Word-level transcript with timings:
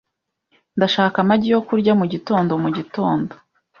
Ndashaka 0.77 1.17
amagi 1.23 1.47
yo 1.53 1.59
kurya 1.67 1.91
mugitondo 1.99 2.51
mugitondo. 2.63 3.33